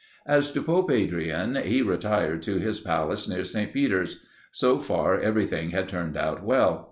As 0.25 0.51
to 0.53 0.63
Pope 0.63 0.89
Adrian, 0.89 1.53
he 1.57 1.83
retired 1.83 2.41
to 2.41 2.57
his 2.57 2.79
palace 2.79 3.29
near 3.29 3.45
St. 3.45 3.71
Peter's. 3.71 4.25
So 4.51 4.79
far 4.79 5.19
everything 5.19 5.69
had 5.69 5.87
turned 5.87 6.17
out 6.17 6.41
well. 6.43 6.79